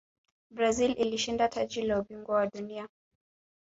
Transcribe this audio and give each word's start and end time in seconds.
brazil 0.51 0.95
ilishinda 0.97 1.47
taji 1.49 1.81
la 1.81 1.99
ubingwa 1.99 2.35
wa 2.35 2.47
dunia 2.47 2.87